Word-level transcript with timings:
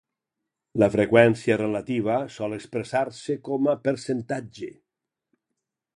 La 0.83 0.87
freqüència 0.93 1.57
relativa 1.61 2.15
sol 2.37 2.57
expressar-se 2.57 3.39
com 3.49 3.69
a 3.75 3.79
percentatge. 3.89 4.75